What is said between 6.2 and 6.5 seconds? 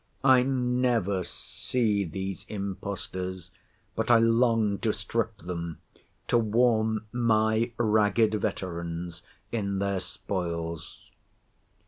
to